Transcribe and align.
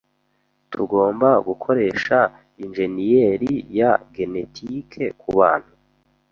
Tugomba 0.71 1.29
gukoresha 1.47 2.17
injeniyeri 2.63 3.53
ya 3.77 3.91
genetike 4.15 5.03
kubantu? 5.21 5.73